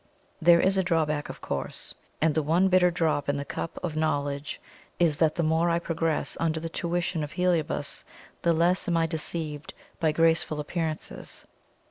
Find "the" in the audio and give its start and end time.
2.33-2.41, 3.37-3.45, 5.35-5.43, 6.59-6.69, 8.41-8.51